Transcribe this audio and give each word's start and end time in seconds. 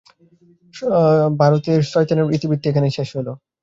ভারতের 1.39 1.79
শয়তানের 1.91 2.33
ইতিবৃত্ত 2.35 2.63
এইখানে 2.67 2.87
শেষ 2.97 3.09
হইল। 3.15 3.29